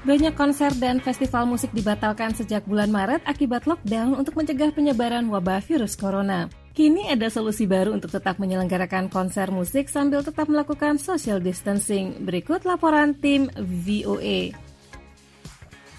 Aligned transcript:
Banyak 0.00 0.32
konser 0.32 0.72
dan 0.80 0.96
festival 1.04 1.44
musik 1.44 1.76
dibatalkan 1.76 2.32
sejak 2.32 2.64
bulan 2.64 2.88
Maret 2.88 3.20
akibat 3.28 3.68
lockdown 3.68 4.16
untuk 4.16 4.32
mencegah 4.32 4.72
penyebaran 4.72 5.28
wabah 5.28 5.60
virus 5.60 5.92
corona. 5.92 6.48
Kini 6.72 7.12
ada 7.12 7.28
solusi 7.28 7.68
baru 7.68 7.92
untuk 7.92 8.08
tetap 8.08 8.40
menyelenggarakan 8.40 9.12
konser 9.12 9.52
musik 9.52 9.92
sambil 9.92 10.24
tetap 10.24 10.48
melakukan 10.48 10.96
social 10.96 11.36
distancing. 11.36 12.16
Berikut 12.24 12.64
laporan 12.64 13.12
tim 13.12 13.52
VOA. 13.60 14.56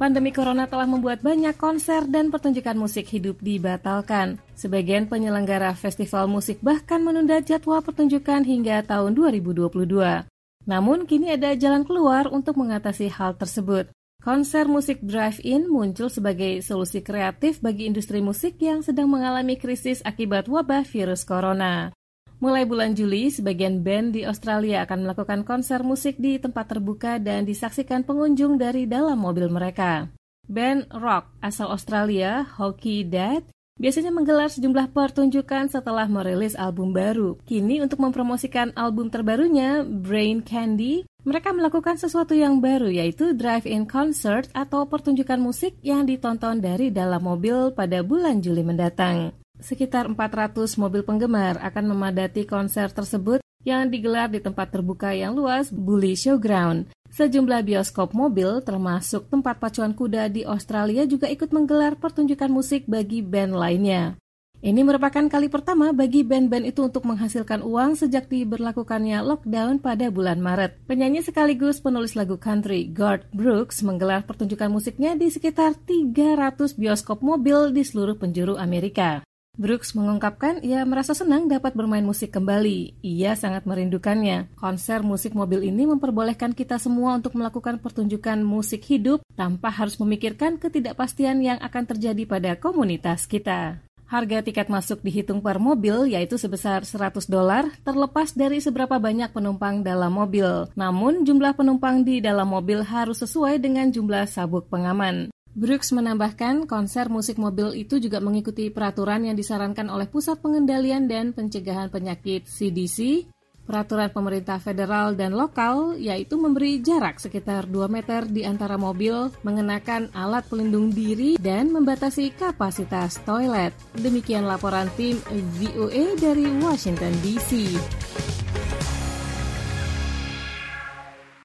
Pandemi 0.00 0.32
corona 0.32 0.64
telah 0.64 0.88
membuat 0.88 1.20
banyak 1.20 1.52
konser 1.60 2.08
dan 2.08 2.32
pertunjukan 2.32 2.74
musik 2.80 3.04
hidup 3.12 3.44
dibatalkan. 3.44 4.40
Sebagian 4.56 5.04
penyelenggara 5.04 5.76
festival 5.76 6.32
musik 6.32 6.64
bahkan 6.64 7.04
menunda 7.04 7.44
jadwal 7.44 7.84
pertunjukan 7.84 8.40
hingga 8.40 8.88
tahun 8.88 9.12
2022. 9.12 10.31
Namun 10.68 11.10
kini 11.10 11.34
ada 11.34 11.54
jalan 11.58 11.82
keluar 11.82 12.30
untuk 12.30 12.58
mengatasi 12.58 13.10
hal 13.10 13.34
tersebut. 13.34 13.90
Konser 14.22 14.70
musik 14.70 15.02
drive-in 15.02 15.66
muncul 15.66 16.06
sebagai 16.06 16.62
solusi 16.62 17.02
kreatif 17.02 17.58
bagi 17.58 17.90
industri 17.90 18.22
musik 18.22 18.54
yang 18.62 18.78
sedang 18.78 19.10
mengalami 19.10 19.58
krisis 19.58 19.98
akibat 20.06 20.46
wabah 20.46 20.86
virus 20.86 21.26
corona. 21.26 21.90
Mulai 22.38 22.66
bulan 22.66 22.94
Juli, 22.94 23.30
sebagian 23.34 23.82
band 23.82 24.18
di 24.18 24.22
Australia 24.22 24.86
akan 24.86 25.06
melakukan 25.06 25.42
konser 25.42 25.82
musik 25.82 26.18
di 26.18 26.38
tempat 26.38 26.70
terbuka 26.70 27.18
dan 27.18 27.46
disaksikan 27.46 28.06
pengunjung 28.06 28.58
dari 28.58 28.86
dalam 28.86 29.18
mobil 29.18 29.50
mereka. 29.50 30.10
Band 30.46 30.90
rock 30.90 31.30
asal 31.38 31.70
Australia, 31.70 32.42
Hockey 32.58 33.06
Dad, 33.06 33.46
biasanya 33.82 34.14
menggelar 34.14 34.46
sejumlah 34.46 34.94
pertunjukan 34.94 35.66
setelah 35.66 36.06
merilis 36.06 36.54
album 36.54 36.94
baru. 36.94 37.34
Kini 37.42 37.82
untuk 37.82 37.98
mempromosikan 37.98 38.70
album 38.78 39.10
terbarunya, 39.10 39.82
Brain 39.82 40.46
Candy, 40.46 41.02
mereka 41.26 41.50
melakukan 41.50 41.98
sesuatu 41.98 42.38
yang 42.38 42.62
baru 42.62 42.86
yaitu 42.86 43.34
drive-in 43.34 43.90
concert 43.90 44.46
atau 44.54 44.86
pertunjukan 44.86 45.42
musik 45.42 45.74
yang 45.82 46.06
ditonton 46.06 46.62
dari 46.62 46.94
dalam 46.94 47.26
mobil 47.26 47.74
pada 47.74 48.06
bulan 48.06 48.38
Juli 48.38 48.62
mendatang. 48.62 49.34
Sekitar 49.58 50.06
400 50.06 50.78
mobil 50.78 51.02
penggemar 51.02 51.58
akan 51.58 51.94
memadati 51.94 52.46
konser 52.46 52.90
tersebut 52.90 53.42
yang 53.62 53.90
digelar 53.90 54.26
di 54.26 54.42
tempat 54.42 54.74
terbuka 54.74 55.14
yang 55.14 55.38
luas, 55.38 55.70
Bully 55.70 56.18
Showground. 56.18 56.90
Sejumlah 57.12 57.60
bioskop 57.60 58.16
mobil, 58.16 58.64
termasuk 58.64 59.28
tempat 59.28 59.60
pacuan 59.60 59.92
kuda 59.92 60.32
di 60.32 60.48
Australia 60.48 61.04
juga 61.04 61.28
ikut 61.28 61.52
menggelar 61.52 62.00
pertunjukan 62.00 62.48
musik 62.48 62.88
bagi 62.88 63.20
band 63.20 63.52
lainnya. 63.52 64.16
Ini 64.62 64.80
merupakan 64.80 65.26
kali 65.26 65.50
pertama 65.52 65.92
bagi 65.92 66.24
band-band 66.24 66.70
itu 66.70 66.86
untuk 66.86 67.04
menghasilkan 67.04 67.66
uang 67.66 67.98
sejak 67.98 68.30
diberlakukannya 68.32 69.20
lockdown 69.26 69.82
pada 69.82 70.08
bulan 70.08 70.38
Maret. 70.38 70.86
Penyanyi 70.88 71.20
sekaligus 71.20 71.82
penulis 71.82 72.16
lagu 72.16 72.38
country, 72.40 72.88
Garth 72.88 73.28
Brooks, 73.34 73.82
menggelar 73.84 74.24
pertunjukan 74.24 74.70
musiknya 74.70 75.12
di 75.12 75.28
sekitar 75.28 75.76
300 75.76 76.78
bioskop 76.78 77.20
mobil 77.20 77.76
di 77.76 77.82
seluruh 77.84 78.16
penjuru 78.16 78.56
Amerika. 78.56 79.26
Brooks 79.52 79.92
mengungkapkan 79.92 80.64
ia 80.64 80.80
merasa 80.88 81.12
senang 81.12 81.44
dapat 81.44 81.76
bermain 81.76 82.00
musik 82.00 82.32
kembali. 82.32 83.04
Ia 83.04 83.36
sangat 83.36 83.68
merindukannya. 83.68 84.48
Konser 84.56 85.04
musik 85.04 85.36
mobil 85.36 85.68
ini 85.68 85.84
memperbolehkan 85.84 86.56
kita 86.56 86.80
semua 86.80 87.20
untuk 87.20 87.36
melakukan 87.36 87.76
pertunjukan 87.76 88.40
musik 88.40 88.80
hidup 88.88 89.20
tanpa 89.36 89.68
harus 89.68 90.00
memikirkan 90.00 90.56
ketidakpastian 90.56 91.44
yang 91.44 91.60
akan 91.60 91.84
terjadi 91.84 92.24
pada 92.24 92.56
komunitas 92.56 93.28
kita. 93.28 93.76
Harga 94.08 94.40
tiket 94.40 94.72
masuk 94.72 95.04
dihitung 95.04 95.44
per 95.44 95.60
mobil 95.60 96.08
yaitu 96.08 96.40
sebesar 96.40 96.88
100 96.88 97.28
dolar 97.28 97.68
terlepas 97.84 98.32
dari 98.32 98.56
seberapa 98.56 98.96
banyak 98.96 99.36
penumpang 99.36 99.84
dalam 99.84 100.16
mobil. 100.16 100.64
Namun 100.72 101.28
jumlah 101.28 101.52
penumpang 101.52 102.08
di 102.08 102.24
dalam 102.24 102.48
mobil 102.48 102.80
harus 102.80 103.20
sesuai 103.20 103.60
dengan 103.60 103.92
jumlah 103.92 104.24
sabuk 104.32 104.72
pengaman. 104.72 105.28
Brooks 105.52 105.92
menambahkan, 105.92 106.64
konser 106.64 107.12
musik 107.12 107.36
mobil 107.36 107.76
itu 107.76 108.00
juga 108.00 108.24
mengikuti 108.24 108.72
peraturan 108.72 109.28
yang 109.28 109.36
disarankan 109.36 109.92
oleh 109.92 110.08
Pusat 110.08 110.40
Pengendalian 110.40 111.04
dan 111.04 111.36
Pencegahan 111.36 111.92
Penyakit 111.92 112.48
CDC, 112.48 113.28
peraturan 113.68 114.08
pemerintah 114.08 114.56
federal 114.64 115.12
dan 115.12 115.36
lokal, 115.36 116.00
yaitu 116.00 116.40
memberi 116.40 116.80
jarak 116.80 117.20
sekitar 117.20 117.68
2 117.68 117.84
meter 117.84 118.24
di 118.32 118.48
antara 118.48 118.80
mobil, 118.80 119.28
mengenakan 119.44 120.08
alat 120.16 120.48
pelindung 120.48 120.88
diri, 120.88 121.36
dan 121.36 121.68
membatasi 121.68 122.32
kapasitas 122.32 123.20
toilet. 123.28 123.76
Demikian 124.00 124.48
laporan 124.48 124.88
tim 124.96 125.20
VOA 125.60 126.16
dari 126.16 126.48
Washington 126.64 127.12
DC. 127.20 127.76